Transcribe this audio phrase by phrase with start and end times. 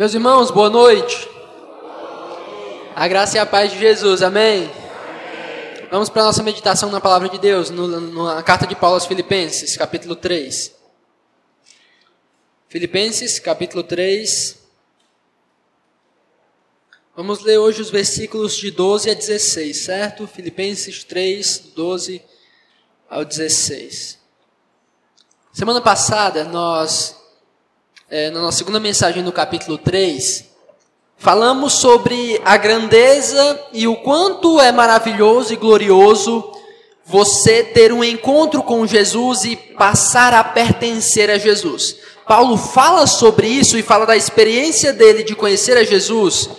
[0.00, 1.28] Meus irmãos, boa noite.
[2.96, 4.72] A graça e a paz de Jesus, amém?
[5.90, 9.76] Vamos para a nossa meditação na palavra de Deus, na carta de Paulo aos Filipenses,
[9.76, 10.74] capítulo 3.
[12.66, 14.58] Filipenses, capítulo 3.
[17.14, 20.26] Vamos ler hoje os versículos de 12 a 16, certo?
[20.26, 22.24] Filipenses 3, 12
[23.06, 24.18] ao 16.
[25.52, 27.19] Semana passada, nós,
[28.10, 30.44] é, na nossa segunda mensagem no capítulo 3,
[31.16, 36.50] falamos sobre a grandeza e o quanto é maravilhoso e glorioso
[37.06, 41.96] você ter um encontro com Jesus e passar a pertencer a Jesus.
[42.26, 46.50] Paulo fala sobre isso e fala da experiência dele de conhecer a Jesus,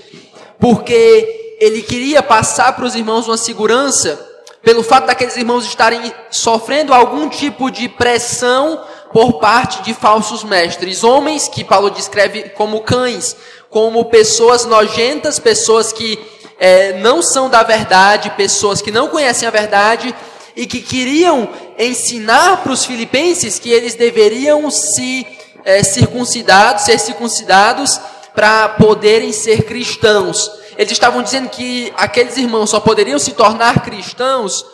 [0.58, 4.28] porque ele queria passar para os irmãos uma segurança
[4.64, 8.82] pelo fato daqueles irmãos estarem sofrendo algum tipo de pressão
[9.14, 13.36] por parte de falsos mestres, homens que Paulo descreve como cães,
[13.70, 16.20] como pessoas nojentas, pessoas que
[16.60, 20.14] é, não são da verdade, pessoas que não conhecem a verdade
[20.56, 25.26] e que queriam ensinar para os filipenses que eles deveriam se
[25.66, 28.00] é, circuncidados, ser circuncidados
[28.34, 30.52] para poderem ser cristãos.
[30.78, 34.66] Eles estavam dizendo que aqueles irmãos só poderiam se tornar cristãos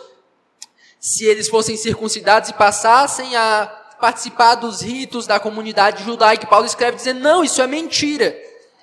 [1.00, 6.48] se eles fossem circuncidados e passassem a participar dos ritos da comunidade judaica.
[6.48, 8.36] Paulo escreve dizendo: não, isso é mentira.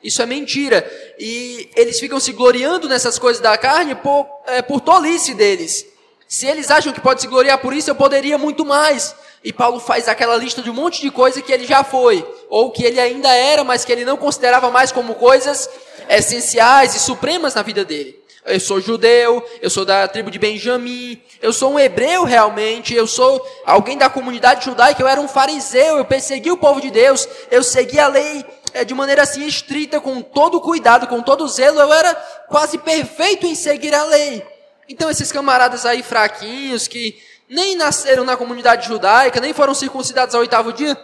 [0.02, 0.88] Isso é mentira.
[1.18, 5.86] E eles ficam se gloriando nessas coisas da carne por, é, por tolice deles.
[6.28, 9.14] Se eles acham que pode se gloriar por isso, eu poderia muito mais.
[9.42, 12.70] E Paulo faz aquela lista de um monte de coisa que ele já foi, ou
[12.70, 15.68] que ele ainda era, mas que ele não considerava mais como coisas
[16.08, 18.23] essenciais e supremas na vida dele.
[18.44, 23.06] Eu sou judeu, eu sou da tribo de Benjamim, eu sou um hebreu realmente, eu
[23.06, 27.26] sou alguém da comunidade judaica, eu era um fariseu, eu persegui o povo de Deus,
[27.50, 31.80] eu segui a lei é, de maneira assim estrita, com todo cuidado, com todo zelo,
[31.80, 32.14] eu era
[32.48, 34.46] quase perfeito em seguir a lei.
[34.88, 37.18] Então esses camaradas aí fraquinhos, que
[37.48, 40.98] nem nasceram na comunidade judaica, nem foram circuncidados ao oitavo dia,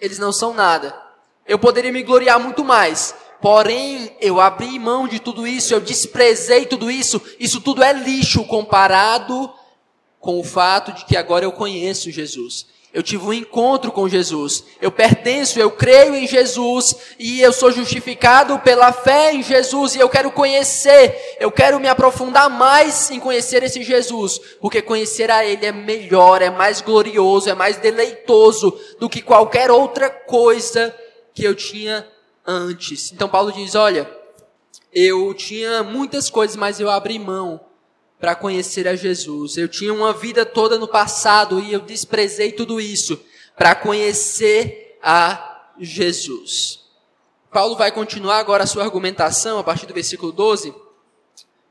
[0.00, 0.94] eles não são nada.
[1.46, 6.66] Eu poderia me gloriar muito mais, Porém, eu abri mão de tudo isso, eu desprezei
[6.66, 9.50] tudo isso, isso tudo é lixo comparado
[10.18, 12.66] com o fato de que agora eu conheço Jesus.
[12.92, 14.64] Eu tive um encontro com Jesus.
[14.82, 20.00] Eu pertenço, eu creio em Jesus e eu sou justificado pela fé em Jesus e
[20.00, 25.44] eu quero conhecer, eu quero me aprofundar mais em conhecer esse Jesus, porque conhecer a
[25.46, 30.94] Ele é melhor, é mais glorioso, é mais deleitoso do que qualquer outra coisa
[31.32, 32.04] que eu tinha
[32.46, 33.12] antes.
[33.12, 34.10] Então Paulo diz: Olha,
[34.92, 37.60] eu tinha muitas coisas, mas eu abri mão
[38.18, 39.56] para conhecer a Jesus.
[39.56, 43.20] Eu tinha uma vida toda no passado e eu desprezei tudo isso
[43.56, 46.80] para conhecer a Jesus.
[47.50, 50.74] Paulo vai continuar agora a sua argumentação a partir do versículo 12,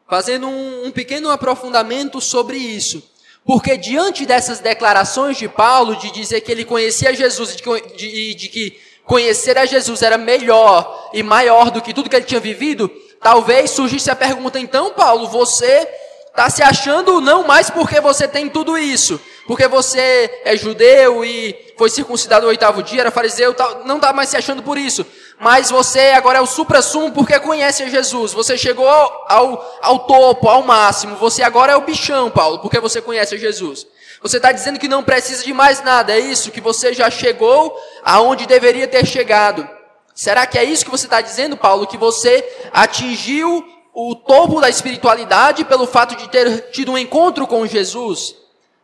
[0.07, 3.01] fazendo um, um pequeno aprofundamento sobre isso.
[3.45, 7.63] Porque diante dessas declarações de Paulo, de dizer que ele conhecia Jesus, de,
[7.95, 8.79] de, de que
[9.09, 12.87] conhecer a Jesus era melhor e maior do que tudo que ele tinha vivido,
[13.19, 15.89] talvez surgisse a pergunta: então, Paulo, você
[16.27, 21.73] está se achando não mais porque você tem tudo isso, porque você é judeu e
[21.75, 25.03] foi circuncidado no oitavo dia, era fariseu, não está mais se achando por isso,
[25.39, 29.99] mas você agora é o supra-sumo porque conhece a Jesus, você chegou ao, ao, ao
[29.99, 33.87] topo, ao máximo, você agora é o bichão, Paulo, porque você conhece a Jesus.
[34.21, 36.51] Você está dizendo que não precisa de mais nada, é isso?
[36.51, 39.67] Que você já chegou aonde deveria ter chegado.
[40.13, 41.87] Será que é isso que você está dizendo, Paulo?
[41.87, 42.43] Que você
[42.73, 48.35] atingiu o topo da espiritualidade pelo fato de ter tido um encontro com Jesus?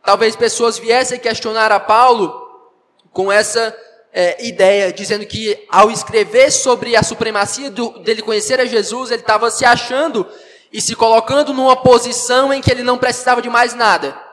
[0.02, 2.42] Talvez pessoas viessem questionar a Paulo
[3.12, 3.76] com essa
[4.14, 9.20] é, ideia, dizendo que ao escrever sobre a supremacia do, dele conhecer a Jesus, ele
[9.20, 10.26] estava se achando
[10.72, 14.25] e se colocando numa posição em que ele não precisava de mais nada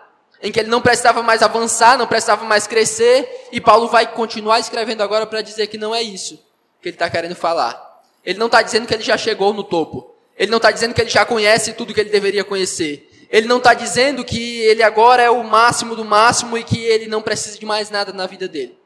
[0.44, 4.60] em que ele não precisava mais avançar, não precisava mais crescer, e Paulo vai continuar
[4.60, 6.36] escrevendo agora para dizer que não é isso
[6.82, 8.04] que ele está querendo falar.
[8.26, 10.14] Ele não está dizendo que ele já chegou no topo.
[10.38, 13.10] Ele não está dizendo que ele já conhece tudo que ele deveria conhecer.
[13.30, 17.08] Ele não está dizendo que ele agora é o máximo do máximo e que ele
[17.08, 18.78] não precisa de mais nada na vida dele.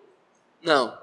[0.61, 0.95] Não.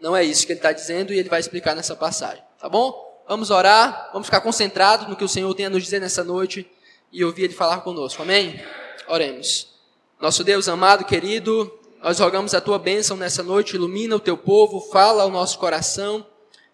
[0.00, 2.42] Não é isso que ele está dizendo e ele vai explicar nessa passagem.
[2.58, 3.22] Tá bom?
[3.28, 6.68] Vamos orar, vamos ficar concentrados no que o Senhor tem a nos dizer nessa noite
[7.12, 8.22] e ouvir Ele falar conosco.
[8.22, 8.60] Amém?
[9.06, 9.71] Oremos.
[10.22, 14.80] Nosso Deus amado, querido, nós rogamos a tua bênção nessa noite, ilumina o teu povo,
[14.80, 16.24] fala ao nosso coração,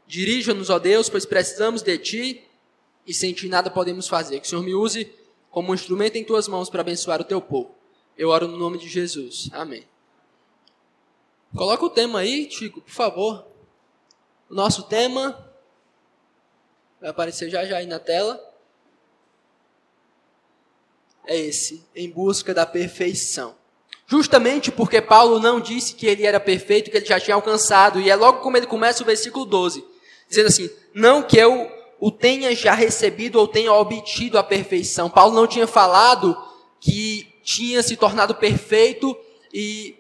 [0.06, 2.45] dirija-nos, ó Deus, pois precisamos de ti
[3.06, 4.39] e sem ti nada podemos fazer.
[4.39, 5.11] Que o Senhor me use
[5.50, 7.75] como um instrumento em tuas mãos para abençoar o teu povo.
[8.19, 9.49] Eu oro no nome de Jesus.
[9.50, 9.87] Amém.
[11.56, 13.47] Coloca o tema aí, Tico, por favor.
[14.50, 15.50] O nosso tema
[17.00, 18.48] vai aparecer já já aí na tela.
[21.28, 23.54] É esse, em busca da perfeição.
[24.06, 28.08] Justamente porque Paulo não disse que ele era perfeito, que ele já tinha alcançado, e
[28.08, 29.84] é logo como ele começa o versículo 12,
[30.26, 31.70] dizendo assim: Não que eu
[32.00, 35.10] o tenha já recebido ou tenha obtido a perfeição.
[35.10, 36.36] Paulo não tinha falado
[36.80, 39.16] que tinha se tornado perfeito
[39.52, 39.96] e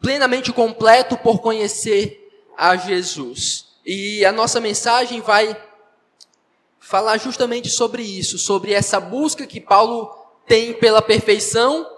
[0.00, 3.66] plenamente completo por conhecer a Jesus.
[3.84, 5.56] E a nossa mensagem vai
[6.80, 11.88] falar justamente sobre isso, sobre essa busca que Paulo tem pela perfeição,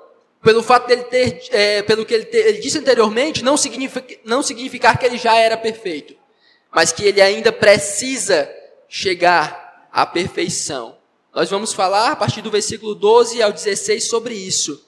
[0.43, 4.43] pelo fato dele ter, é, pelo que ele, ter, ele disse anteriormente, não significa, não
[4.43, 6.15] significar que ele já era perfeito,
[6.71, 8.51] mas que ele ainda precisa
[8.89, 10.97] chegar à perfeição.
[11.35, 14.85] Nós vamos falar a partir do versículo 12 ao 16 sobre isso,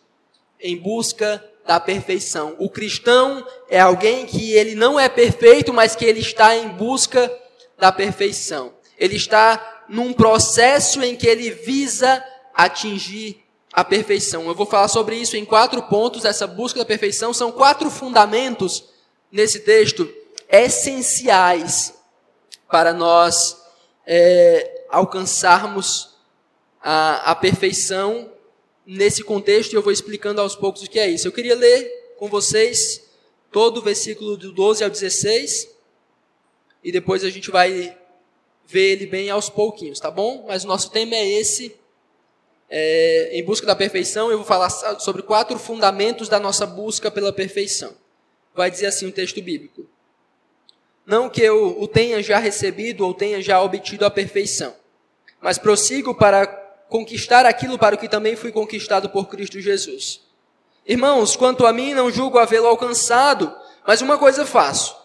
[0.61, 2.55] em busca da perfeição.
[2.59, 7.33] O cristão é alguém que ele não é perfeito, mas que ele está em busca
[7.79, 8.75] da perfeição.
[8.99, 12.23] Ele está num processo em que ele visa
[12.55, 13.45] atingir
[13.77, 14.49] a perfeição.
[14.49, 16.25] Eu vou falar sobre isso em quatro pontos.
[16.25, 18.85] Essa busca da perfeição são quatro fundamentos
[19.31, 20.11] nesse texto
[20.49, 21.93] essenciais
[22.71, 23.61] para nós
[24.07, 26.15] é, alcançarmos
[26.81, 28.33] a, a perfeição
[28.87, 31.29] nesse contexto e eu vou explicando aos poucos o que é isso.
[31.29, 33.03] Eu queria ler com vocês
[33.53, 35.69] todo o versículo do 12 ao 16
[36.83, 37.95] e depois a gente vai
[38.65, 40.47] ver ele bem aos pouquinhos, tá bom?
[40.49, 41.77] Mas o nosso tema é esse,
[42.69, 44.31] é, em busca da perfeição.
[44.31, 47.95] Eu vou falar sobre quatro fundamentos da nossa busca pela perfeição.
[48.55, 49.87] Vai dizer assim o texto bíblico:
[51.05, 54.75] Não que eu o tenha já recebido ou tenha já obtido a perfeição,
[55.41, 56.47] mas prossigo para
[56.89, 60.21] conquistar aquilo para o que também fui conquistado por Cristo Jesus.
[60.87, 63.53] Irmãos, quanto a mim, não julgo havê-lo alcançado,
[63.85, 64.97] mas uma coisa faço,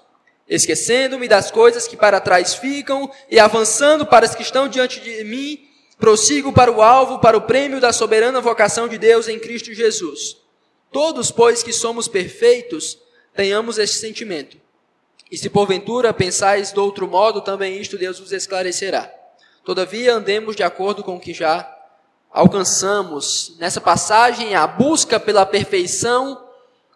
[0.47, 5.23] esquecendo-me das coisas que para trás ficam e avançando para as que estão diante de
[5.23, 5.67] mim,
[6.01, 10.35] prossigo para o alvo, para o prêmio da soberana vocação de Deus em Cristo Jesus.
[10.91, 12.97] Todos, pois, que somos perfeitos,
[13.35, 14.57] tenhamos este sentimento.
[15.31, 19.09] E se porventura pensais de outro modo, também isto Deus vos esclarecerá.
[19.63, 21.71] Todavia, andemos de acordo com o que já
[22.31, 23.55] alcançamos.
[23.59, 26.43] Nessa passagem, a busca pela perfeição,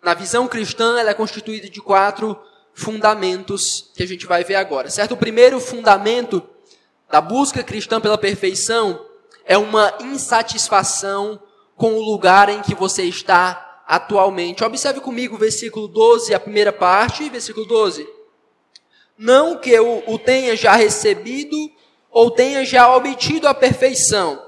[0.02, 2.38] na visão cristã, ela é constituída de quatro
[2.74, 4.90] fundamentos que a gente vai ver agora.
[4.90, 5.14] Certo?
[5.14, 6.42] O primeiro fundamento
[7.16, 9.06] da busca cristã pela perfeição
[9.46, 11.42] é uma insatisfação
[11.78, 14.66] com o lugar em que você está atualmente.
[14.66, 18.06] Observe comigo o versículo 12, a primeira parte, versículo 12.
[19.18, 21.56] Não que eu o tenha já recebido
[22.12, 24.46] ou tenha já obtido a perfeição.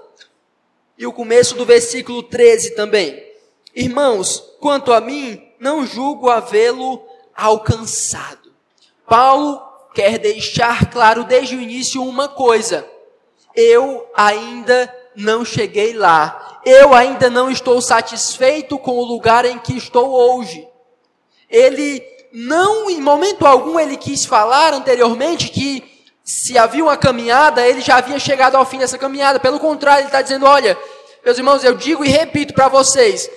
[0.98, 3.31] E o começo do versículo 13 também.
[3.74, 7.02] Irmãos, quanto a mim, não julgo havê-lo
[7.34, 8.52] alcançado.
[9.08, 9.67] Paulo
[9.97, 12.88] quer deixar claro desde o início uma coisa:
[13.55, 16.61] eu ainda não cheguei lá.
[16.63, 20.67] Eu ainda não estou satisfeito com o lugar em que estou hoje.
[21.49, 25.83] Ele não, em momento algum, ele quis falar anteriormente que
[26.23, 29.39] se havia uma caminhada, ele já havia chegado ao fim dessa caminhada.
[29.39, 30.77] Pelo contrário, ele está dizendo: olha,
[31.25, 33.27] meus irmãos, eu digo e repito para vocês,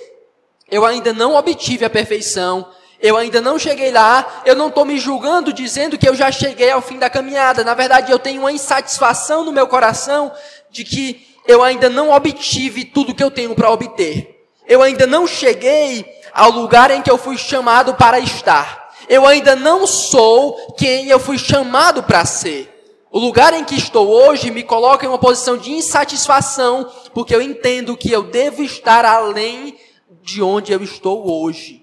[0.69, 2.69] eu ainda não obtive a perfeição,
[3.01, 6.69] eu ainda não cheguei lá, eu não estou me julgando dizendo que eu já cheguei
[6.69, 7.63] ao fim da caminhada.
[7.63, 10.31] Na verdade, eu tenho uma insatisfação no meu coração
[10.69, 14.45] de que eu ainda não obtive tudo que eu tenho para obter.
[14.67, 18.93] Eu ainda não cheguei ao lugar em que eu fui chamado para estar.
[19.09, 22.69] Eu ainda não sou quem eu fui chamado para ser.
[23.11, 27.41] O lugar em que estou hoje me coloca em uma posição de insatisfação, porque eu
[27.41, 29.75] entendo que eu devo estar além
[30.21, 31.80] de onde eu estou hoje.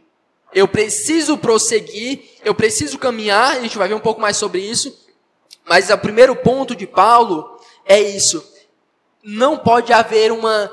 [0.53, 4.97] Eu preciso prosseguir, eu preciso caminhar, a gente vai ver um pouco mais sobre isso,
[5.65, 8.45] mas o primeiro ponto de Paulo é isso.
[9.23, 10.71] Não pode haver uma,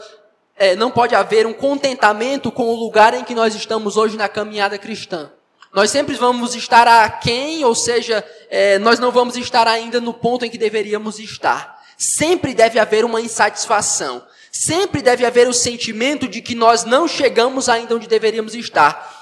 [0.55, 4.29] é, não pode haver um contentamento com o lugar em que nós estamos hoje na
[4.29, 5.29] caminhada cristã.
[5.73, 10.45] Nós sempre vamos estar aquém, ou seja, é, nós não vamos estar ainda no ponto
[10.45, 11.83] em que deveríamos estar.
[11.97, 14.23] Sempre deve haver uma insatisfação.
[14.49, 19.14] Sempre deve haver o sentimento de que nós não chegamos ainda onde deveríamos estar.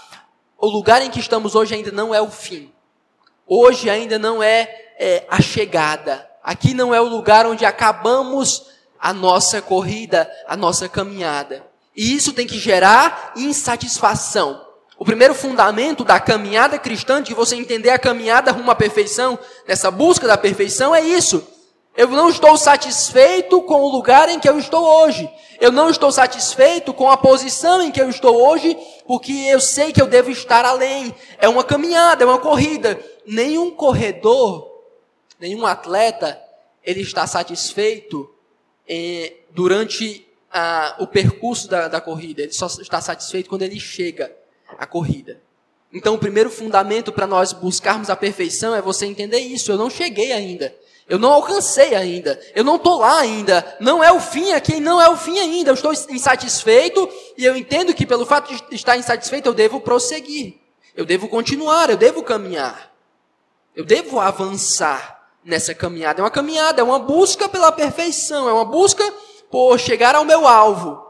[0.63, 2.71] O lugar em que estamos hoje ainda não é o fim.
[3.45, 6.25] Hoje ainda não é, é a chegada.
[6.41, 8.67] Aqui não é o lugar onde acabamos
[8.97, 11.67] a nossa corrida, a nossa caminhada.
[11.93, 14.65] E isso tem que gerar insatisfação.
[14.97, 19.91] O primeiro fundamento da caminhada cristã, de você entender a caminhada rumo à perfeição, nessa
[19.91, 21.45] busca da perfeição, é isso.
[21.95, 25.29] Eu não estou satisfeito com o lugar em que eu estou hoje.
[25.61, 29.93] Eu não estou satisfeito com a posição em que eu estou hoje, porque eu sei
[29.93, 31.13] que eu devo estar além.
[31.37, 32.99] É uma caminhada, é uma corrida.
[33.25, 34.81] Nenhum corredor,
[35.39, 36.41] nenhum atleta,
[36.83, 38.29] ele está satisfeito
[38.89, 42.41] eh, durante a, o percurso da, da corrida.
[42.41, 44.35] Ele só está satisfeito quando ele chega
[44.79, 45.39] à corrida.
[45.93, 49.71] Então, o primeiro fundamento para nós buscarmos a perfeição é você entender isso.
[49.71, 50.75] Eu não cheguei ainda.
[51.07, 52.39] Eu não alcancei ainda.
[52.55, 53.77] Eu não estou lá ainda.
[53.79, 55.71] Não é o fim aqui, não é o fim ainda.
[55.71, 60.55] Eu estou insatisfeito e eu entendo que pelo fato de estar insatisfeito eu devo prosseguir.
[60.95, 62.91] Eu devo continuar, eu devo caminhar.
[63.75, 66.21] Eu devo avançar nessa caminhada.
[66.21, 69.03] É uma caminhada, é uma busca pela perfeição, é uma busca
[69.51, 71.03] por chegar ao meu alvo.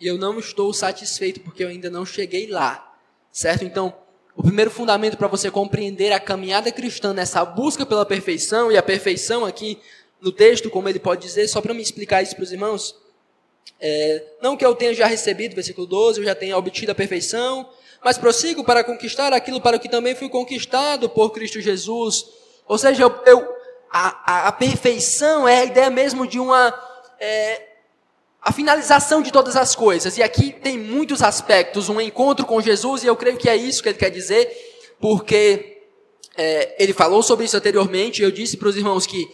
[0.00, 2.92] E eu não estou satisfeito porque eu ainda não cheguei lá.
[3.32, 3.64] Certo?
[3.64, 3.94] Então,
[4.44, 9.44] primeiro fundamento para você compreender a caminhada cristã nessa busca pela perfeição, e a perfeição
[9.44, 9.78] aqui
[10.20, 12.94] no texto, como ele pode dizer, só para me explicar isso para os irmãos,
[13.80, 17.68] é, não que eu tenha já recebido, versículo 12, eu já tenha obtido a perfeição,
[18.04, 22.26] mas prossigo para conquistar aquilo para o que também fui conquistado por Cristo Jesus.
[22.66, 23.54] Ou seja, eu, eu
[23.90, 26.72] a, a, a, perfeição é a ideia mesmo de uma.
[27.18, 27.62] É,
[28.44, 30.18] a finalização de todas as coisas.
[30.18, 33.82] E aqui tem muitos aspectos, um encontro com Jesus, e eu creio que é isso
[33.82, 34.46] que ele quer dizer,
[35.00, 35.78] porque
[36.36, 39.26] é, ele falou sobre isso anteriormente, eu disse para os irmãos que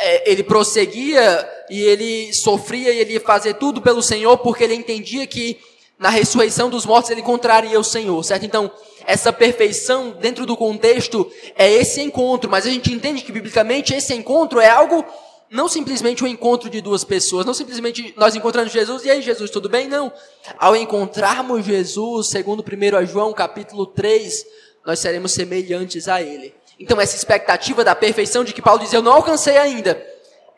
[0.00, 4.74] é, ele prosseguia e ele sofria e ele ia fazer tudo pelo Senhor, porque ele
[4.74, 5.58] entendia que
[5.98, 8.46] na ressurreição dos mortos ele encontraria o Senhor, certo?
[8.46, 8.70] Então,
[9.06, 14.14] essa perfeição dentro do contexto é esse encontro, mas a gente entende que biblicamente esse
[14.14, 15.04] encontro é algo
[15.50, 19.22] não simplesmente o um encontro de duas pessoas, não simplesmente nós encontrando Jesus, e aí
[19.22, 19.88] Jesus, tudo bem?
[19.88, 20.12] Não.
[20.58, 24.46] Ao encontrarmos Jesus, segundo 1 João capítulo 3,
[24.84, 26.54] nós seremos semelhantes a Ele.
[26.78, 30.04] Então essa expectativa da perfeição de que Paulo diz, eu não alcancei ainda,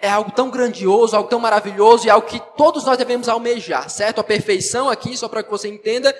[0.01, 4.21] é algo tão grandioso, algo tão maravilhoso e algo que todos nós devemos almejar, certo?
[4.21, 6.15] A perfeição aqui, só para que você entenda,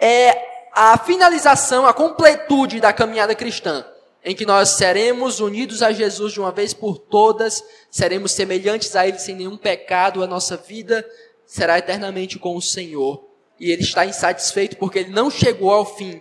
[0.00, 0.36] é
[0.72, 3.84] a finalização, a completude da caminhada cristã
[4.28, 9.08] em que nós seremos unidos a Jesus de uma vez por todas, seremos semelhantes a
[9.08, 11.02] Ele sem nenhum pecado, a nossa vida
[11.46, 13.24] será eternamente com o Senhor.
[13.58, 16.20] E Ele está insatisfeito porque Ele não chegou ao fim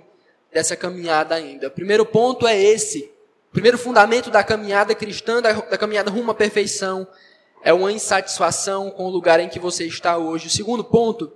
[0.54, 1.68] dessa caminhada ainda.
[1.68, 3.12] O primeiro ponto é esse.
[3.50, 7.06] O primeiro fundamento da caminhada cristã, da, da caminhada rumo à perfeição,
[7.62, 10.48] é uma insatisfação com o lugar em que você está hoje.
[10.48, 11.30] O segundo ponto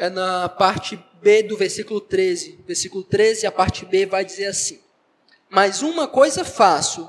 [0.00, 2.60] é na parte B do versículo 13.
[2.66, 4.80] Versículo 13, a parte B vai dizer assim:
[5.50, 7.08] Mas uma coisa faço,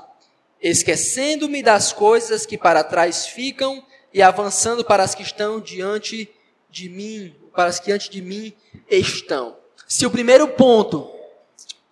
[0.60, 3.82] esquecendo-me das coisas que para trás ficam
[4.12, 6.30] e avançando para as que estão diante
[6.68, 8.52] de mim, para as que diante de mim
[8.90, 9.56] estão.
[9.88, 11.10] Se o primeiro ponto,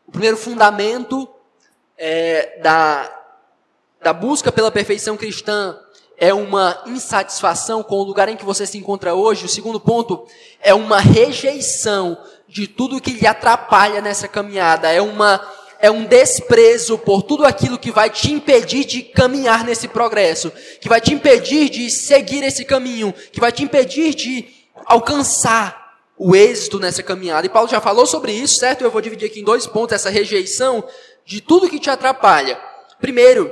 [0.07, 1.27] o primeiro fundamento
[1.97, 3.23] é, da,
[4.03, 5.79] da busca pela perfeição cristã
[6.21, 9.47] é uma insatisfação com o lugar em que você se encontra hoje.
[9.47, 10.27] O segundo ponto
[10.61, 14.93] é uma rejeição de tudo que lhe atrapalha nessa caminhada.
[14.93, 15.41] É uma
[15.83, 20.91] é um desprezo por tudo aquilo que vai te impedir de caminhar nesse progresso, que
[20.91, 24.47] vai te impedir de seguir esse caminho, que vai te impedir de
[24.85, 27.47] alcançar o êxito nessa caminhada.
[27.47, 28.85] E Paulo já falou sobre isso, certo?
[28.85, 30.85] Eu vou dividir aqui em dois pontos essa rejeição
[31.25, 32.61] de tudo que te atrapalha.
[33.01, 33.51] Primeiro,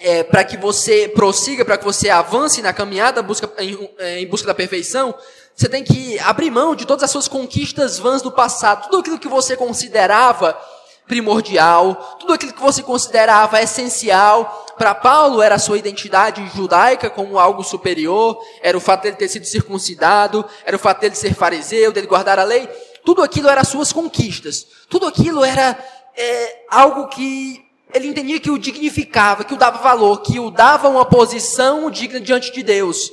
[0.00, 4.26] é, para que você prossiga, para que você avance na caminhada busca, em, é, em,
[4.26, 5.14] busca da perfeição,
[5.54, 9.18] você tem que abrir mão de todas as suas conquistas vãs do passado, tudo aquilo
[9.18, 10.58] que você considerava
[11.06, 14.66] primordial, tudo aquilo que você considerava essencial.
[14.78, 19.28] Para Paulo era a sua identidade judaica como algo superior, era o fato dele ter
[19.28, 22.66] sido circuncidado, era o fato dele ser fariseu, dele guardar a lei.
[23.04, 24.66] Tudo aquilo era suas conquistas.
[24.88, 25.76] Tudo aquilo era
[26.16, 30.88] é, algo que ele entendia que o dignificava, que o dava valor, que o dava
[30.88, 33.12] uma posição digna diante de Deus.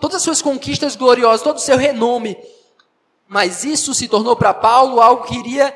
[0.00, 2.36] Todas as suas conquistas gloriosas, todo o seu renome.
[3.26, 5.74] Mas isso se tornou para Paulo algo que iria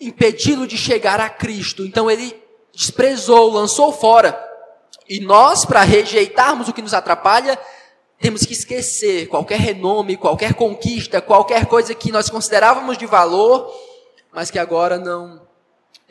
[0.00, 1.84] impedi-lo de chegar a Cristo.
[1.84, 2.34] Então ele
[2.74, 4.38] desprezou, lançou fora.
[5.08, 7.58] E nós, para rejeitarmos o que nos atrapalha,
[8.18, 13.72] temos que esquecer qualquer renome, qualquer conquista, qualquer coisa que nós considerávamos de valor,
[14.32, 15.42] mas que agora não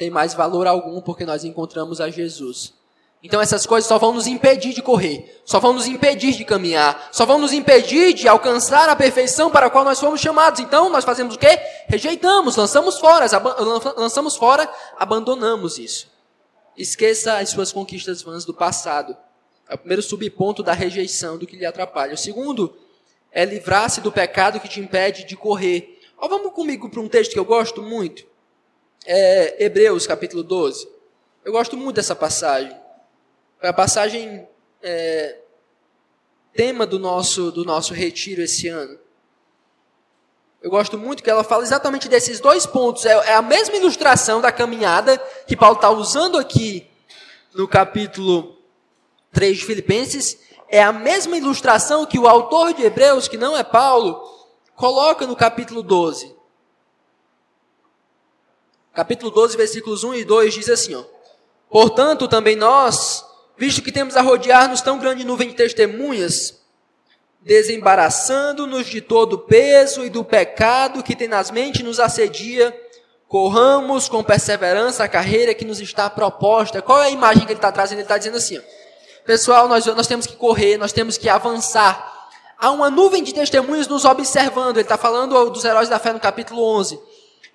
[0.02, 2.74] tem mais valor algum porque nós encontramos a Jesus.
[3.22, 7.10] Então essas coisas só vão nos impedir de correr, só vão nos impedir de caminhar,
[7.12, 10.60] só vão nos impedir de alcançar a perfeição para a qual nós fomos chamados.
[10.60, 11.56] Então nós fazemos o quê?
[11.88, 13.28] Rejeitamos, lançamos fora,
[13.96, 14.68] lançamos fora,
[14.98, 16.08] abandonamos isso.
[16.76, 19.16] Esqueça as suas conquistas vãs do passado.
[19.70, 22.16] É o primeiro subponto da rejeição, do que lhe atrapalha.
[22.16, 22.76] O segundo
[23.32, 26.00] é livrar-se do pecado que te impede de correr.
[26.18, 28.31] Ó, vamos comigo para um texto que eu gosto muito
[29.06, 30.88] é Hebreus capítulo 12.
[31.44, 32.76] Eu gosto muito dessa passagem.
[33.62, 34.48] É a passagem
[34.82, 35.38] é,
[36.54, 39.00] tema do nosso, do nosso retiro esse ano.
[40.62, 43.06] Eu gosto muito que ela fala exatamente desses dois pontos.
[43.06, 45.18] É, é a mesma ilustração da caminhada
[45.48, 46.88] que Paulo está usando aqui
[47.54, 48.58] no capítulo
[49.32, 53.64] 3 de Filipenses é a mesma ilustração que o autor de Hebreus, que não é
[53.64, 54.24] Paulo,
[54.74, 56.34] coloca no capítulo 12.
[58.94, 61.04] Capítulo 12, versículos 1 e 2 diz assim: ó,
[61.70, 63.26] Portanto, também nós,
[63.58, 66.60] visto que temos a rodear-nos tão grande nuvem de testemunhas,
[67.40, 72.78] desembaraçando-nos de todo o peso e do pecado que tenazmente nos assedia,
[73.30, 76.82] corramos com perseverança a carreira que nos está proposta.
[76.82, 78.00] Qual é a imagem que ele está trazendo?
[78.00, 78.62] Ele está dizendo assim: ó,
[79.26, 82.30] Pessoal, nós, nós temos que correr, nós temos que avançar.
[82.58, 84.76] Há uma nuvem de testemunhas nos observando.
[84.76, 87.00] Ele está falando dos heróis da fé no capítulo 11.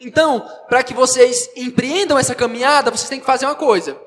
[0.00, 3.98] Então, para que vocês empreendam essa caminhada, vocês têm que fazer uma coisa.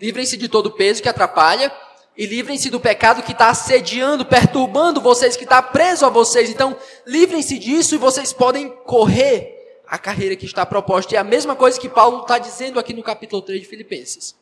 [0.00, 1.72] Livrem-se de todo o peso que atrapalha
[2.16, 6.50] e livrem-se do pecado que está assediando, perturbando vocês, que está preso a vocês.
[6.50, 11.14] Então, livrem-se disso e vocês podem correr a carreira que está proposta.
[11.14, 14.36] É a mesma coisa que Paulo está dizendo aqui no capítulo 3 de Filipenses.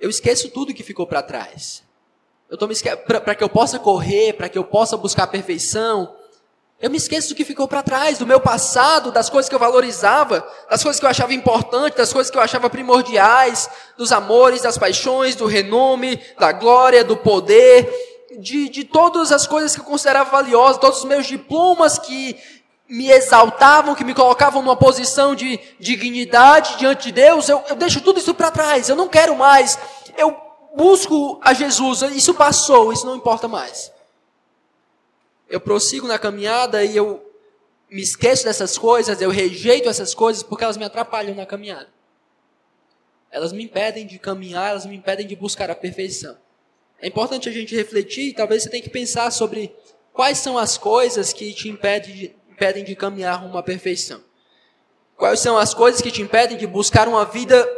[0.00, 1.82] Eu esqueço tudo que ficou para trás.
[2.48, 2.74] Eu estou me
[3.08, 6.16] para que eu possa correr, para que eu possa buscar a perfeição.
[6.80, 9.58] Eu me esqueço do que ficou para trás, do meu passado, das coisas que eu
[9.58, 14.62] valorizava, das coisas que eu achava importantes, das coisas que eu achava primordiais, dos amores,
[14.62, 17.92] das paixões, do renome, da glória, do poder,
[18.38, 22.36] de, de todas as coisas que eu considerava valiosas, todos os meus diplomas que
[22.88, 28.00] me exaltavam, que me colocavam numa posição de dignidade diante de Deus, eu, eu deixo
[28.00, 29.76] tudo isso para trás, eu não quero mais,
[30.16, 30.34] eu
[30.76, 33.97] busco a Jesus, isso passou, isso não importa mais
[35.48, 37.24] eu prossigo na caminhada e eu
[37.90, 41.88] me esqueço dessas coisas, eu rejeito essas coisas porque elas me atrapalham na caminhada.
[43.30, 46.36] Elas me impedem de caminhar, elas me impedem de buscar a perfeição.
[47.00, 49.74] É importante a gente refletir, talvez você tenha que pensar sobre
[50.12, 54.22] quais são as coisas que te impedem de, impedem de caminhar rumo à perfeição.
[55.16, 57.68] Quais são as coisas que te impedem de buscar uma vida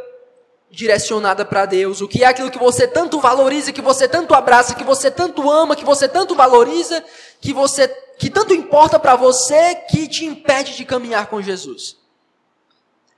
[0.71, 4.75] direcionada para Deus, o que é aquilo que você tanto valoriza, que você tanto abraça,
[4.75, 7.05] que você tanto ama, que você tanto valoriza,
[7.41, 11.97] que você que tanto importa para você que te impede de caminhar com Jesus.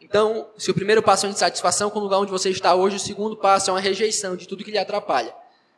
[0.01, 2.97] Então, se o primeiro passo é uma insatisfação com o lugar onde você está hoje,
[2.97, 5.35] o segundo passo é uma rejeição de tudo que lhe atrapalha.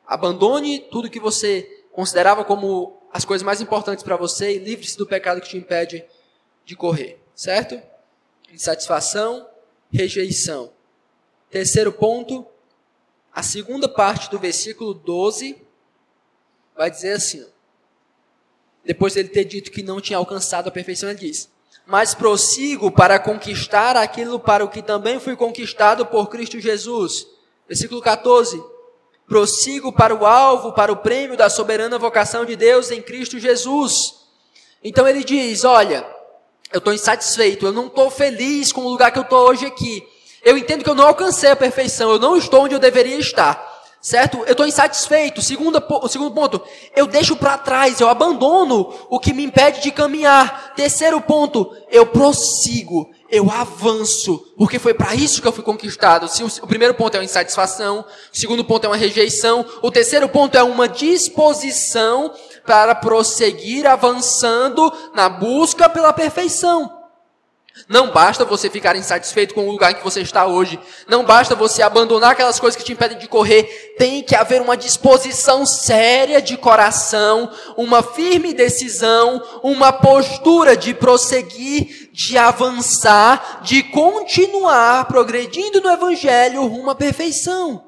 [0.07, 5.07] Abandone tudo que você considerava como as coisas mais importantes para você e livre-se do
[5.07, 6.05] pecado que te impede
[6.65, 7.81] de correr, certo?
[8.53, 9.49] Insatisfação,
[9.93, 10.71] rejeição.
[11.55, 12.45] Terceiro ponto,
[13.33, 15.57] a segunda parte do versículo 12
[16.77, 17.47] vai dizer assim:
[18.85, 21.49] depois dele ter dito que não tinha alcançado a perfeição, ele diz:
[21.87, 27.25] Mas prossigo para conquistar aquilo para o que também fui conquistado por Cristo Jesus.
[27.69, 28.61] Versículo 14:
[29.25, 34.27] Prossigo para o alvo, para o prêmio da soberana vocação de Deus em Cristo Jesus.
[34.83, 36.05] Então ele diz: Olha,
[36.73, 40.13] eu estou insatisfeito, eu não estou feliz com o lugar que eu estou hoje aqui.
[40.45, 43.73] Eu entendo que eu não alcancei a perfeição, eu não estou onde eu deveria estar.
[44.05, 44.37] Certo?
[44.45, 45.41] Eu estou insatisfeito.
[45.41, 46.61] Segundo, o segundo ponto,
[46.95, 50.75] eu deixo para trás, eu abandono o que me impede de caminhar.
[50.75, 56.29] Terceiro ponto, eu prossigo, eu avanço, porque foi para isso que eu fui conquistado.
[56.61, 60.55] O primeiro ponto é uma insatisfação, o segundo ponto é uma rejeição, o terceiro ponto
[60.55, 62.31] é uma disposição
[62.67, 67.04] para prosseguir avançando na busca pela perfeição.
[67.89, 70.79] Não basta você ficar insatisfeito com o lugar em que você está hoje.
[71.09, 73.95] Não basta você abandonar aquelas coisas que te impedem de correr.
[73.99, 82.11] Tem que haver uma disposição séria de coração, uma firme decisão, uma postura de prosseguir,
[82.13, 87.85] de avançar, de continuar progredindo no Evangelho rumo à perfeição.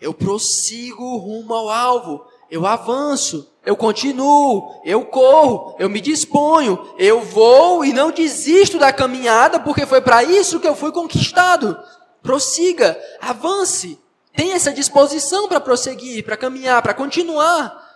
[0.00, 7.20] Eu prossigo rumo ao alvo, eu avanço eu continuo, eu corro, eu me disponho, eu
[7.20, 11.78] vou e não desisto da caminhada, porque foi para isso que eu fui conquistado.
[12.22, 13.98] Prossiga, avance,
[14.34, 17.94] tenha essa disposição para prosseguir, para caminhar, para continuar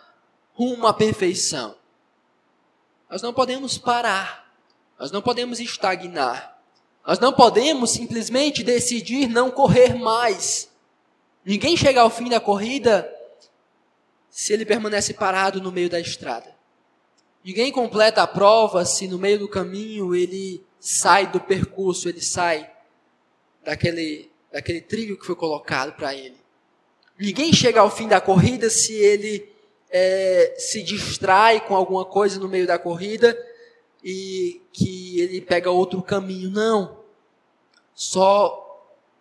[0.53, 1.75] rumo à perfeição.
[3.11, 4.47] Nós não podemos parar,
[5.01, 6.55] nós não podemos estagnar,
[7.07, 10.69] nós não podemos simplesmente decidir não correr mais.
[11.43, 13.11] Ninguém chega ao fim da corrida
[14.33, 16.57] se ele permanece parado no meio da estrada.
[17.45, 22.69] Ninguém completa a prova se no meio do caminho ele sai do percurso, ele sai
[23.63, 26.37] daquele, daquele trilho que foi colocado para ele.
[27.19, 29.47] Ninguém chega ao fim da corrida se ele
[29.91, 33.39] é, se distrai com alguma coisa no meio da corrida
[34.03, 36.51] e que ele pega outro caminho.
[36.51, 36.97] Não.
[37.95, 38.59] Só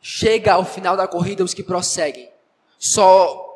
[0.02, 2.32] chega ao final da corrida os que prosseguem.
[2.80, 3.51] Só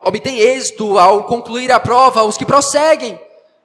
[0.00, 3.20] obtém êxito ao concluir a prova os que prosseguem.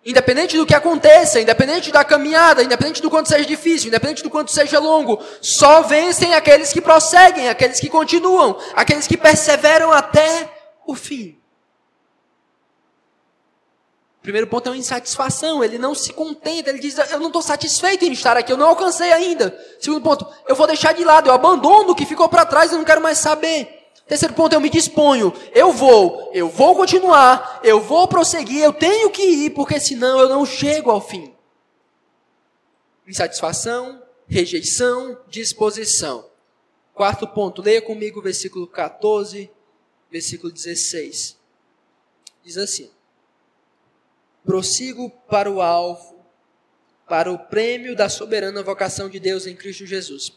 [0.05, 4.51] Independente do que aconteça, independente da caminhada, independente do quanto seja difícil, independente do quanto
[4.51, 10.51] seja longo, só vencem aqueles que prosseguem, aqueles que continuam, aqueles que perseveram até
[10.85, 11.37] o fim.
[14.19, 17.41] O primeiro ponto é uma insatisfação, ele não se contenta, ele diz: Eu não estou
[17.41, 19.57] satisfeito em estar aqui, eu não alcancei ainda.
[19.79, 22.77] Segundo ponto, eu vou deixar de lado, eu abandono o que ficou para trás, eu
[22.77, 23.82] não quero mais saber.
[24.07, 25.33] Terceiro ponto, eu me disponho.
[25.53, 30.29] Eu vou, eu vou continuar, eu vou prosseguir, eu tenho que ir, porque senão eu
[30.29, 31.33] não chego ao fim.
[33.07, 36.29] Insatisfação, rejeição, disposição.
[36.93, 39.49] Quarto ponto, leia comigo o versículo 14,
[40.11, 41.37] versículo 16.
[42.43, 42.91] Diz assim:
[44.45, 46.23] Prossigo para o alvo,
[47.07, 50.33] para o prêmio da soberana vocação de Deus em Cristo Jesus.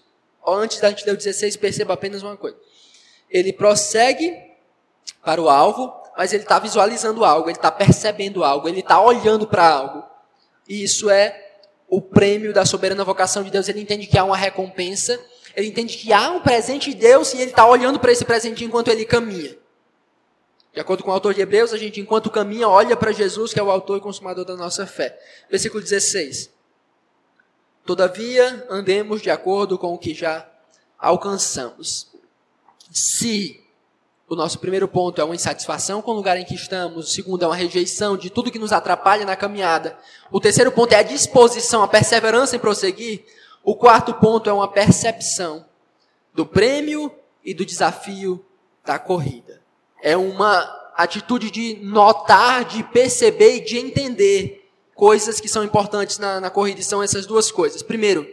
[0.46, 2.56] Antes da gente ler o 16, perceba apenas uma coisa
[3.30, 4.34] ele prossegue
[5.24, 9.46] para o alvo, mas ele está visualizando algo, ele está percebendo algo, ele está olhando
[9.46, 10.04] para algo.
[10.68, 11.44] E isso é
[11.88, 13.68] o prêmio da soberana vocação de Deus.
[13.68, 15.18] Ele entende que há uma recompensa,
[15.54, 18.64] ele entende que há um presente de Deus e ele está olhando para esse presente
[18.64, 19.56] enquanto ele caminha.
[20.72, 23.58] De acordo com o autor de Hebreus, a gente, enquanto caminha, olha para Jesus, que
[23.58, 25.18] é o autor e consumador da nossa fé.
[25.50, 26.50] Versículo 16.
[27.86, 30.46] Todavia, andemos de acordo com o que já
[30.98, 32.12] alcançamos.
[32.90, 33.62] Se
[34.28, 37.44] o nosso primeiro ponto é uma insatisfação com o lugar em que estamos, o segundo
[37.44, 39.96] é uma rejeição de tudo que nos atrapalha na caminhada,
[40.30, 43.24] o terceiro ponto é a disposição, a perseverança em prosseguir,
[43.62, 45.64] o quarto ponto é uma percepção
[46.34, 47.12] do prêmio
[47.44, 48.44] e do desafio
[48.84, 49.62] da corrida.
[50.02, 50.62] É uma
[50.96, 56.80] atitude de notar, de perceber e de entender coisas que são importantes na, na corrida,
[56.80, 57.82] e são essas duas coisas.
[57.82, 58.26] Primeiro,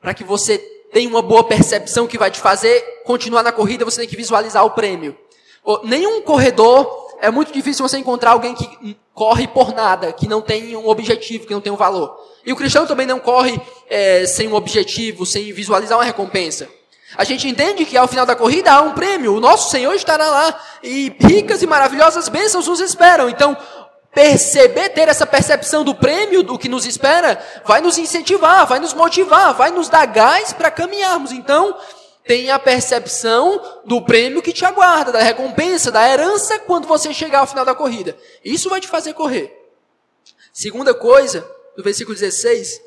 [0.00, 0.58] para que você
[0.92, 4.64] tem uma boa percepção que vai te fazer continuar na corrida, você tem que visualizar
[4.64, 5.16] o prêmio.
[5.84, 10.76] Nenhum corredor, é muito difícil você encontrar alguém que corre por nada, que não tem
[10.76, 12.16] um objetivo, que não tem um valor.
[12.44, 16.68] E o cristão também não corre é, sem um objetivo, sem visualizar uma recompensa.
[17.16, 20.28] A gente entende que ao final da corrida há um prêmio, o nosso Senhor estará
[20.28, 23.28] lá, e ricas e maravilhosas bênçãos nos esperam.
[23.30, 23.56] Então,
[24.18, 28.92] perceber, ter essa percepção do prêmio, do que nos espera, vai nos incentivar, vai nos
[28.92, 31.30] motivar, vai nos dar gás para caminharmos.
[31.30, 31.78] Então,
[32.26, 37.38] tenha a percepção do prêmio que te aguarda, da recompensa, da herança quando você chegar
[37.38, 38.16] ao final da corrida.
[38.44, 39.56] Isso vai te fazer correr.
[40.52, 42.80] Segunda coisa, no versículo 16,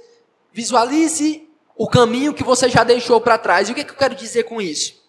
[0.52, 3.70] visualize o caminho que você já deixou para trás.
[3.70, 5.02] E o que, é que eu quero dizer com isso?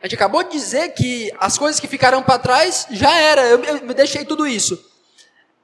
[0.00, 3.58] A gente acabou de dizer que as coisas que ficaram para trás já era, eu,
[3.64, 4.93] eu, eu deixei tudo isso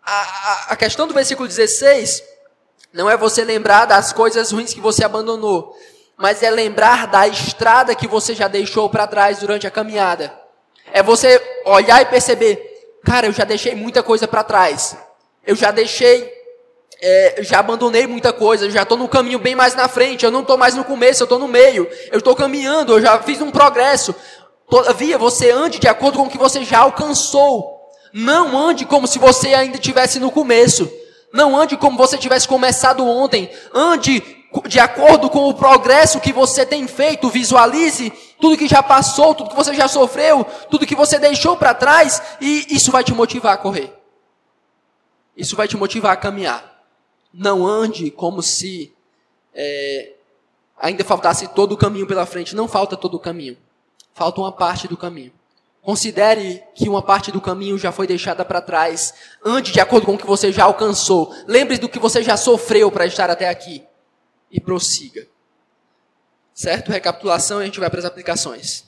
[0.05, 2.23] a, a questão do versículo 16
[2.93, 5.77] não é você lembrar das coisas ruins que você abandonou,
[6.17, 10.33] mas é lembrar da estrada que você já deixou para trás durante a caminhada.
[10.93, 12.61] É você olhar e perceber,
[13.05, 14.97] cara, eu já deixei muita coisa para trás.
[15.47, 16.31] Eu já deixei,
[17.01, 20.31] é, já abandonei muita coisa, eu já estou no caminho bem mais na frente, eu
[20.31, 23.41] não estou mais no começo, eu estou no meio, eu estou caminhando, eu já fiz
[23.41, 24.15] um progresso.
[24.69, 27.80] Todavia, você ande de acordo com o que você já alcançou.
[28.13, 30.91] Não ande como se você ainda estivesse no começo.
[31.33, 33.51] Não ande como você tivesse começado ontem.
[33.73, 34.23] Ande
[34.67, 37.29] de acordo com o progresso que você tem feito.
[37.29, 41.75] Visualize tudo que já passou, tudo que você já sofreu, tudo que você deixou para
[41.75, 42.21] trás.
[42.41, 43.93] E isso vai te motivar a correr.
[45.37, 46.85] Isso vai te motivar a caminhar.
[47.33, 48.93] Não ande como se
[49.55, 50.15] é,
[50.77, 52.57] ainda faltasse todo o caminho pela frente.
[52.57, 53.57] Não falta todo o caminho.
[54.13, 55.33] Falta uma parte do caminho.
[55.83, 59.15] Considere que uma parte do caminho já foi deixada para trás.
[59.45, 61.35] Ande de acordo com o que você já alcançou.
[61.47, 63.83] Lembre-se do que você já sofreu para estar até aqui.
[64.51, 65.27] E prossiga.
[66.53, 66.93] Certo?
[66.93, 68.85] Recapitulação e a gente vai para as aplicações.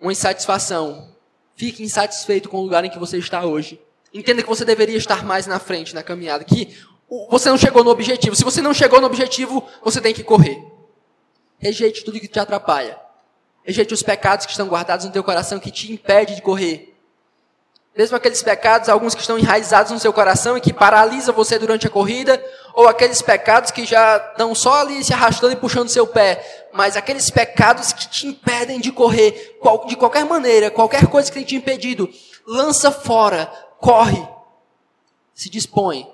[0.00, 1.14] Uma insatisfação.
[1.54, 3.80] Fique insatisfeito com o lugar em que você está hoje.
[4.12, 6.42] Entenda que você deveria estar mais na frente na caminhada.
[6.42, 6.76] Que
[7.30, 8.34] você não chegou no objetivo.
[8.34, 10.60] Se você não chegou no objetivo, você tem que correr.
[11.58, 12.98] Rejeite tudo que te atrapalha.
[13.64, 16.92] Rejeite os pecados que estão guardados no teu coração que te impede de correr.
[17.94, 21.86] Mesmo aqueles pecados, alguns que estão enraizados no seu coração e que paralisam você durante
[21.86, 26.06] a corrida, ou aqueles pecados que já estão só ali se arrastando e puxando seu
[26.06, 31.34] pé, mas aqueles pecados que te impedem de correr, de qualquer maneira, qualquer coisa que
[31.34, 32.08] tenha te impedido,
[32.46, 33.46] lança fora,
[33.78, 34.26] corre,
[35.34, 36.10] se dispõe.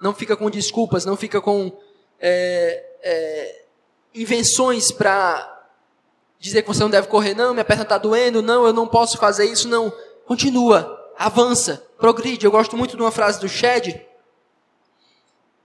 [0.00, 1.70] Não fica com desculpas, não fica com
[2.18, 3.62] é, é,
[4.14, 5.53] invenções para
[6.44, 9.16] dizer que você não deve correr, não, minha perna está doendo, não, eu não posso
[9.16, 9.90] fazer isso, não.
[10.26, 12.44] Continua, avança, progride.
[12.44, 13.98] Eu gosto muito de uma frase do Shed.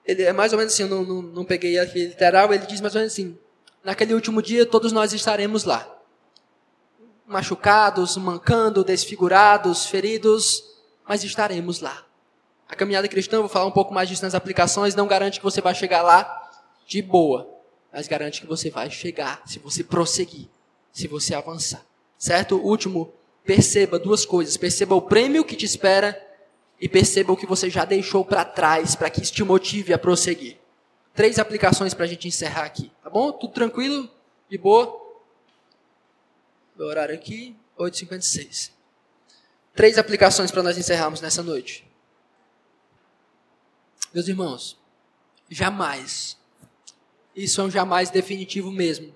[0.06, 2.80] Ele é mais ou menos assim, eu não, não, não peguei aqui literal, ele diz
[2.80, 3.38] mais ou menos assim:
[3.84, 5.86] naquele último dia todos nós estaremos lá.
[7.28, 10.64] Machucados, mancando, desfigurados, feridos,
[11.06, 12.06] mas estaremos lá.
[12.70, 15.60] A caminhada cristã, vou falar um pouco mais disso nas aplicações, não garante que você
[15.60, 16.50] vai chegar lá
[16.88, 17.50] de boa,
[17.92, 20.48] mas garante que você vai chegar se você prosseguir,
[20.92, 21.86] se você avançar.
[22.18, 22.58] Certo?
[22.58, 24.58] Último, perceba duas coisas.
[24.58, 26.20] Perceba o prêmio que te espera
[26.80, 29.98] e perceba o que você já deixou para trás para que isso te motive a
[29.98, 30.58] prosseguir.
[31.14, 32.92] Três aplicações para a gente encerrar aqui.
[33.04, 33.32] Tá bom?
[33.32, 34.10] Tudo tranquilo?
[34.50, 34.98] De boa?
[36.78, 38.72] Meu horário aqui, 8h56.
[39.74, 41.86] Três aplicações para nós encerrarmos nessa noite.
[44.14, 44.78] Meus irmãos,
[45.50, 46.38] jamais,
[47.36, 49.14] isso é um jamais definitivo mesmo,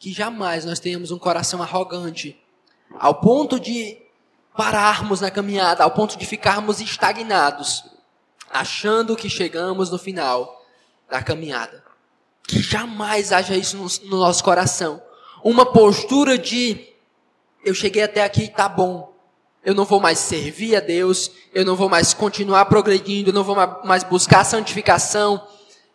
[0.00, 2.42] que jamais nós tenhamos um coração arrogante,
[2.98, 3.98] ao ponto de
[4.56, 7.84] pararmos na caminhada, ao ponto de ficarmos estagnados,
[8.50, 10.64] achando que chegamos no final
[11.08, 11.84] da caminhada.
[12.42, 15.02] Que jamais haja isso no, no nosso coração.
[15.44, 16.88] Uma postura de
[17.62, 19.12] eu cheguei até aqui, tá bom.
[19.62, 23.44] Eu não vou mais servir a Deus, eu não vou mais continuar progredindo, eu não
[23.44, 25.46] vou mais buscar santificação,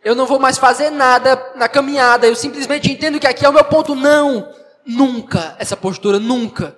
[0.06, 3.54] eu não vou mais fazer nada na caminhada, eu simplesmente entendo que aqui é o
[3.54, 3.96] meu ponto.
[3.96, 4.54] Não,
[4.86, 6.78] nunca, essa postura, nunca.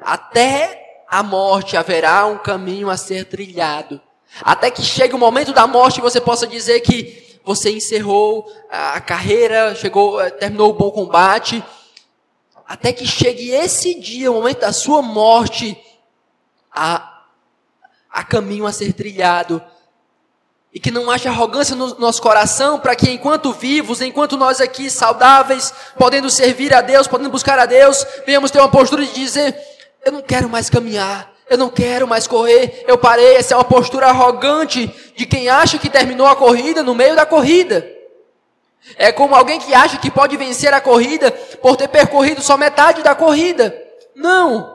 [0.00, 4.00] Até a morte haverá um caminho a ser trilhado.
[4.42, 9.00] Até que chegue o momento da morte e você possa dizer que você encerrou a
[9.00, 11.64] carreira, chegou, terminou o bom combate,
[12.64, 15.76] até que chegue esse dia, o momento da sua morte,
[16.72, 17.24] há,
[18.08, 19.60] há caminho a ser trilhado.
[20.74, 24.90] E que não haja arrogância no nosso coração, para que enquanto vivos, enquanto nós aqui
[24.90, 29.56] saudáveis, podendo servir a Deus, podendo buscar a Deus, venhamos ter uma postura de dizer:
[30.04, 33.36] Eu não quero mais caminhar, eu não quero mais correr, eu parei.
[33.36, 37.24] Essa é uma postura arrogante de quem acha que terminou a corrida no meio da
[37.24, 37.88] corrida.
[38.96, 41.30] É como alguém que acha que pode vencer a corrida
[41.62, 43.74] por ter percorrido só metade da corrida.
[44.14, 44.73] Não.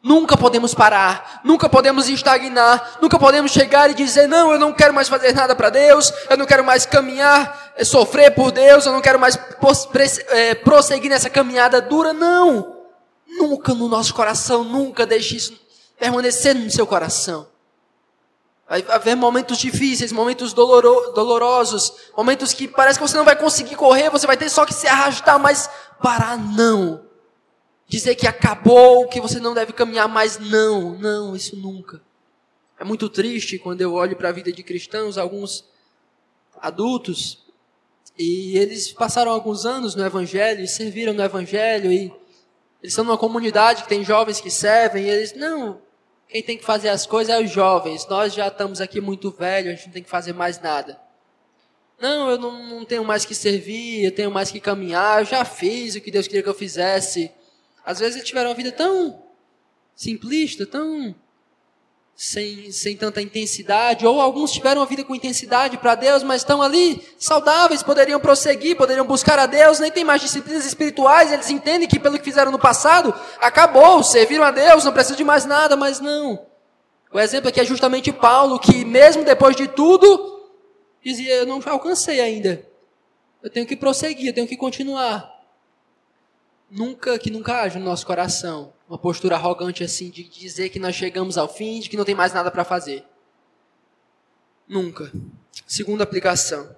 [0.00, 4.94] Nunca podemos parar, nunca podemos estagnar, nunca podemos chegar e dizer: Não, eu não quero
[4.94, 8.92] mais fazer nada para Deus, eu não quero mais caminhar, eh, sofrer por Deus, eu
[8.92, 12.12] não quero mais eh, prosseguir nessa caminhada dura.
[12.12, 12.76] Não.
[13.26, 15.60] Nunca no nosso coração, nunca deixe isso
[15.98, 17.48] permanecer no seu coração.
[18.68, 23.74] Vai haver momentos difíceis, momentos doloro, dolorosos, momentos que parece que você não vai conseguir
[23.74, 25.68] correr, você vai ter só que se arrastar, mas
[26.00, 27.07] parar não.
[27.88, 32.02] Dizer que acabou, que você não deve caminhar mais, não, não, isso nunca.
[32.78, 35.64] É muito triste quando eu olho para a vida de cristãos, alguns
[36.60, 37.44] adultos,
[38.18, 42.12] e eles passaram alguns anos no Evangelho, e serviram no Evangelho, e
[42.82, 45.80] eles estão numa comunidade que tem jovens que servem, e eles, não,
[46.28, 48.06] quem tem que fazer as coisas é os jovens.
[48.06, 51.00] Nós já estamos aqui muito velhos, a gente não tem que fazer mais nada.
[51.98, 55.44] Não, eu não, não tenho mais que servir, eu tenho mais que caminhar, eu já
[55.44, 57.32] fiz o que Deus queria que eu fizesse.
[57.88, 59.18] Às vezes eles tiveram uma vida tão
[59.96, 61.14] simplista, tão
[62.14, 66.60] sem, sem tanta intensidade, ou alguns tiveram uma vida com intensidade para Deus, mas estão
[66.60, 71.88] ali saudáveis, poderiam prosseguir, poderiam buscar a Deus, nem tem mais disciplinas espirituais, eles entendem
[71.88, 75.74] que pelo que fizeram no passado, acabou, serviram a Deus, não precisa de mais nada,
[75.74, 76.44] mas não.
[77.10, 80.44] O exemplo aqui é justamente Paulo, que mesmo depois de tudo,
[81.02, 82.62] dizia: Eu não alcancei ainda,
[83.42, 85.37] eu tenho que prosseguir, eu tenho que continuar.
[86.70, 90.94] Nunca, que nunca haja no nosso coração uma postura arrogante assim de dizer que nós
[90.94, 93.04] chegamos ao fim, de que não tem mais nada para fazer.
[94.66, 95.10] Nunca.
[95.66, 96.74] Segunda aplicação.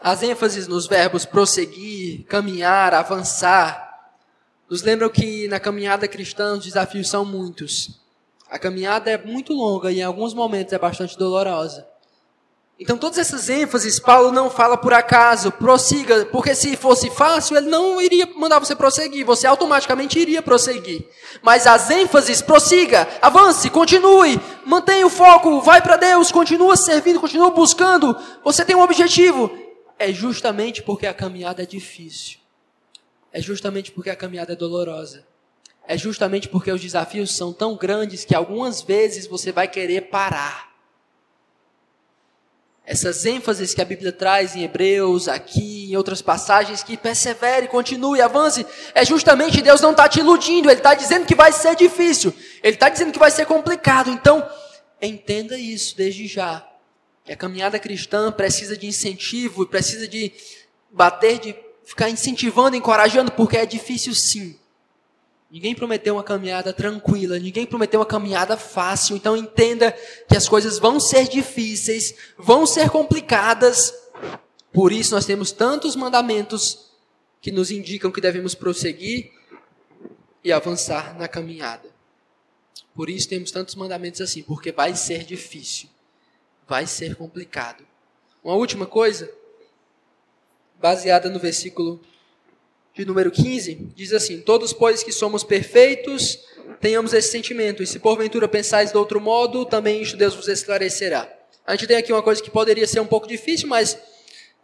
[0.00, 4.12] As ênfases nos verbos prosseguir, caminhar, avançar,
[4.68, 8.00] nos lembram que na caminhada cristã os desafios são muitos.
[8.50, 11.86] A caminhada é muito longa e em alguns momentos é bastante dolorosa.
[12.78, 17.68] Então, todas essas ênfases, Paulo não fala por acaso, prossiga, porque se fosse fácil, ele
[17.70, 21.06] não iria mandar você prosseguir, você automaticamente iria prosseguir.
[21.40, 27.50] Mas as ênfases, prossiga, avance, continue, mantenha o foco, vai para Deus, continua servindo, continua
[27.50, 29.56] buscando, você tem um objetivo.
[29.96, 32.38] É justamente porque a caminhada é difícil.
[33.32, 35.24] É justamente porque a caminhada é dolorosa.
[35.86, 40.73] É justamente porque os desafios são tão grandes que algumas vezes você vai querer parar
[42.86, 48.20] essas ênfases que a Bíblia traz em Hebreus, aqui, em outras passagens, que persevere, continue,
[48.20, 52.34] avance, é justamente Deus não está te iludindo, Ele está dizendo que vai ser difícil,
[52.62, 54.10] Ele está dizendo que vai ser complicado.
[54.10, 54.46] Então,
[55.00, 56.66] entenda isso desde já.
[57.24, 60.30] Que a caminhada cristã precisa de incentivo, precisa de
[60.90, 64.58] bater, de ficar incentivando, encorajando, porque é difícil sim.
[65.54, 69.14] Ninguém prometeu uma caminhada tranquila, ninguém prometeu uma caminhada fácil.
[69.14, 69.92] Então entenda
[70.28, 73.94] que as coisas vão ser difíceis, vão ser complicadas.
[74.72, 76.90] Por isso nós temos tantos mandamentos
[77.40, 79.30] que nos indicam que devemos prosseguir
[80.42, 81.88] e avançar na caminhada.
[82.92, 85.88] Por isso temos tantos mandamentos assim, porque vai ser difícil,
[86.66, 87.86] vai ser complicado.
[88.42, 89.30] Uma última coisa,
[90.80, 92.00] baseada no versículo
[92.94, 96.38] de número 15, diz assim: Todos, pois que somos perfeitos,
[96.80, 101.28] tenhamos esse sentimento, e se porventura pensais de outro modo, também isto Deus vos esclarecerá.
[101.66, 103.98] A gente tem aqui uma coisa que poderia ser um pouco difícil, mas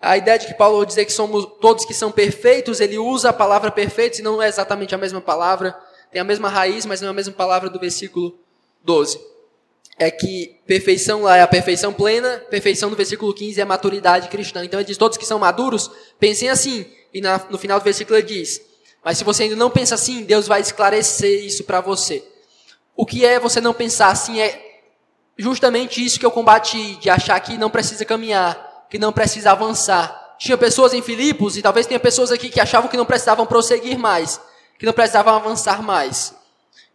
[0.01, 3.33] a ideia de que Paulo dizer que somos todos que são perfeitos, ele usa a
[3.33, 5.77] palavra perfeitos e não é exatamente a mesma palavra,
[6.13, 8.39] tem a mesma raiz, mas não é a mesma palavra do versículo
[8.85, 9.21] 12.
[9.99, 14.29] É que perfeição lá é a perfeição plena, perfeição no versículo 15 é a maturidade
[14.29, 14.65] cristã.
[14.65, 16.87] Então ele diz: todos que são maduros, pensem assim.
[17.13, 18.61] E na, no final do versículo ele diz:
[19.05, 22.25] Mas se você ainda não pensa assim, Deus vai esclarecer isso para você.
[22.97, 24.83] O que é você não pensar assim é
[25.37, 30.37] justamente isso que eu combati, de achar que não precisa caminhar que não precisa avançar.
[30.37, 33.97] Tinha pessoas em Filipos, e talvez tenha pessoas aqui que achavam que não precisavam prosseguir
[33.97, 34.41] mais,
[34.79, 36.35] que não precisavam avançar mais.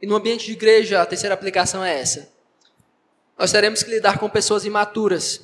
[0.01, 2.29] E no ambiente de igreja, a terceira aplicação é essa.
[3.39, 5.41] Nós teremos que lidar com pessoas imaturas,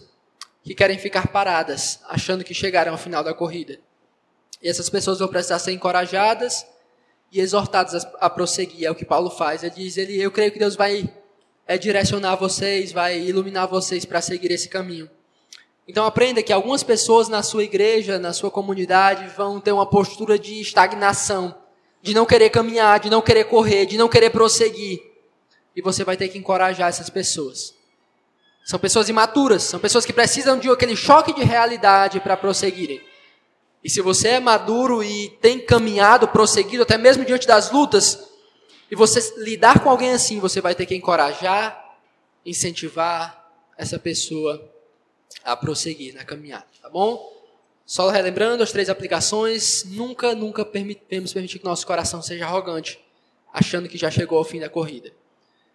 [0.64, 3.80] que querem ficar paradas, achando que chegaram ao final da corrida.
[4.62, 6.66] E essas pessoas vão precisar ser encorajadas
[7.32, 8.86] e exortadas a, prosseguir.
[8.86, 9.64] É o que Paulo faz.
[9.64, 11.10] Ele diz: ele, Eu creio que Deus vai
[11.66, 15.10] é, direcionar vocês, vai iluminar vocês para seguir esse caminho.
[15.88, 20.38] Então aprenda que algumas pessoas na sua igreja, na sua comunidade, vão ter uma postura
[20.38, 21.56] de estagnação,
[22.02, 25.00] de não querer caminhar, de não querer correr, de não querer prosseguir.
[25.76, 27.74] E você vai ter que encorajar essas pessoas.
[28.64, 33.02] São pessoas imaturas, são pessoas que precisam de aquele choque de realidade para prosseguirem.
[33.84, 38.30] E se você é maduro e tem caminhado, prosseguido, até mesmo diante das lutas,
[38.90, 41.98] e você lidar com alguém assim, você vai ter que encorajar,
[42.46, 44.70] incentivar essa pessoa
[45.44, 47.32] a prosseguir na caminhada, tá bom?
[47.86, 53.00] Só relembrando as três aplicações, nunca, nunca devemos permitir que nosso coração seja arrogante,
[53.52, 55.12] achando que já chegou ao fim da corrida.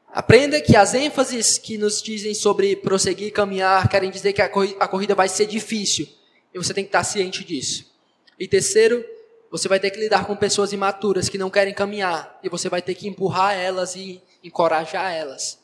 [0.09, 4.49] Aprenda que as ênfases que nos dizem sobre prosseguir, caminhar, querem dizer que a
[4.89, 6.09] corrida vai ser difícil.
[6.55, 7.96] E você tem que estar ciente disso.
[8.39, 9.05] E terceiro,
[9.51, 12.39] você vai ter que lidar com pessoas imaturas que não querem caminhar.
[12.43, 15.59] E você vai ter que empurrar elas e encorajar elas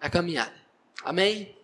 [0.00, 0.52] a caminhar.
[1.04, 1.54] Amém?